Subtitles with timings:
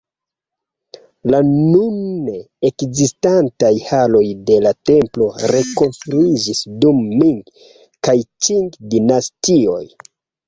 [1.31, 2.37] La nune
[2.69, 7.53] ekzistantaj haloj de la templo rekonstruiĝis dum Ming-
[8.09, 8.17] kaj
[8.47, 9.83] Ĉing-dinastioj.